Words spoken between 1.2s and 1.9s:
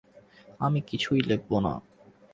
লেখব না।